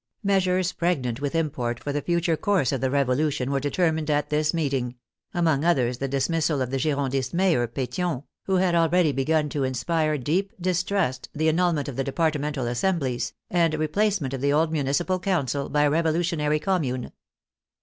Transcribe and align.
Measures 0.23 0.71
pregnant 0.71 1.21
with 1.21 1.35
import 1.35 1.79
for 1.79 1.93
the 1.93 2.01
future 2.01 2.35
course 2.35 2.71
of 2.71 2.81
the 2.81 2.89
Revolution 2.89 3.51
were 3.51 3.59
determined 3.59 4.09
at 4.09 4.31
this 4.31 4.51
meeting; 4.51 4.95
among 5.31 5.63
others 5.63 5.99
the 5.99 6.07
dismissal 6.07 6.59
of 6.59 6.71
the 6.71 6.79
Girondist 6.79 7.35
mayor, 7.35 7.67
Petion, 7.67 8.23
who 8.45 8.55
had 8.55 8.73
already 8.73 9.11
begun 9.11 9.47
to 9.49 9.63
inspire 9.63 10.17
deep 10.17 10.53
distrust, 10.59 11.29
the 11.35 11.49
annulment 11.49 11.87
of 11.87 11.97
the 11.97 12.03
Departmental 12.03 12.65
Assemblies, 12.65 13.33
and 13.51 13.75
re 13.75 13.87
placement 13.87 14.33
of 14.33 14.41
the 14.41 14.51
old 14.51 14.71
municipal 14.71 15.19
council 15.19 15.69
by 15.69 15.83
a 15.83 15.89
Revolutionary 15.91 16.57
Commune. 16.57 17.11